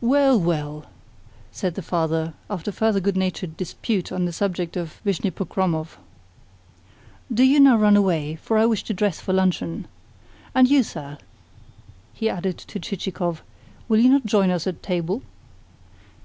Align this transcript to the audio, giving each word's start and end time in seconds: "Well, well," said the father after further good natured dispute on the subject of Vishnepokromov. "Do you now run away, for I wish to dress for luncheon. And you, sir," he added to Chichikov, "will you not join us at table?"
"Well, 0.00 0.38
well," 0.38 0.84
said 1.50 1.74
the 1.74 1.82
father 1.82 2.34
after 2.48 2.70
further 2.70 3.00
good 3.00 3.16
natured 3.16 3.56
dispute 3.56 4.12
on 4.12 4.24
the 4.24 4.32
subject 4.32 4.76
of 4.76 5.00
Vishnepokromov. 5.04 5.98
"Do 7.34 7.42
you 7.42 7.58
now 7.58 7.76
run 7.76 7.96
away, 7.96 8.36
for 8.36 8.56
I 8.56 8.66
wish 8.66 8.84
to 8.84 8.94
dress 8.94 9.18
for 9.20 9.32
luncheon. 9.32 9.88
And 10.54 10.70
you, 10.70 10.84
sir," 10.84 11.18
he 12.12 12.28
added 12.30 12.56
to 12.58 12.78
Chichikov, 12.78 13.42
"will 13.88 13.98
you 13.98 14.10
not 14.10 14.26
join 14.26 14.50
us 14.52 14.68
at 14.68 14.80
table?" 14.80 15.22